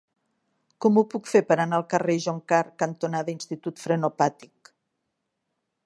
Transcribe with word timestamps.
Com 0.85 0.95
ho 0.97 1.03
puc 1.11 1.29
fer 1.33 1.41
per 1.51 1.57
anar 1.65 1.77
al 1.79 1.85
carrer 1.91 2.15
Joncar 2.25 2.63
cantonada 2.85 3.35
Institut 3.37 3.85
Frenopàtic? 3.87 4.73